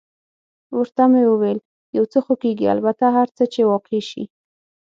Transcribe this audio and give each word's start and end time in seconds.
ورته 0.77 1.03
مې 1.11 1.23
وویل: 1.27 1.59
یو 1.97 2.03
څه 2.11 2.19
خو 2.25 2.33
کېږي، 2.43 2.65
البته 2.75 3.05
هر 3.17 3.27
څه 3.37 3.43
چې 3.53 3.61
واقع 3.71 3.99
شي. 4.09 4.23